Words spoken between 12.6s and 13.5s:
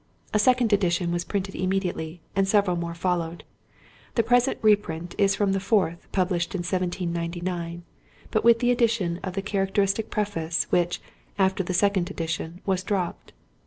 was dropped.